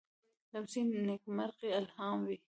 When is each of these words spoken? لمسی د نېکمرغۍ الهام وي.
لمسی 0.53 0.81
د 0.91 0.93
نېکمرغۍ 1.07 1.69
الهام 1.79 2.17
وي. 2.27 2.37